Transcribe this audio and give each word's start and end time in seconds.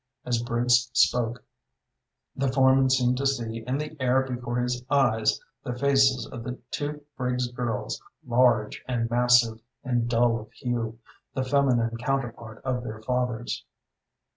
As 0.25 0.41
Briggs 0.41 0.89
spoke, 0.93 1.43
the 2.35 2.51
foreman 2.51 2.89
seemed 2.89 3.17
to 3.17 3.27
see 3.27 3.63
in 3.67 3.77
the 3.77 3.95
air 4.01 4.23
before 4.23 4.57
his 4.59 4.83
eyes 4.89 5.39
the 5.63 5.77
faces 5.77 6.25
of 6.25 6.43
the 6.43 6.57
two 6.71 7.03
Briggs 7.15 7.49
girls, 7.51 8.01
large 8.25 8.83
and 8.87 9.07
massive, 9.11 9.61
and 9.83 10.09
dull 10.09 10.39
of 10.39 10.51
hue, 10.53 10.97
the 11.35 11.43
feminine 11.43 11.97
counterpart 11.97 12.63
of 12.65 12.83
their 12.83 13.03
father's. 13.03 13.63